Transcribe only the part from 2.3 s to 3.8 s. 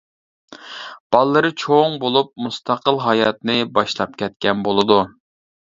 مۇستەقىل ھاياتنى